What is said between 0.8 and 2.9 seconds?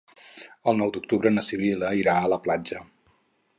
d'octubre na Sibil·la irà a la platja.